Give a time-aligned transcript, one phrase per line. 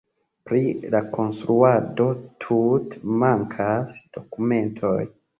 [0.49, 0.59] Pri
[0.93, 2.07] la konstruado
[2.45, 4.95] tute mankas dokumentoj.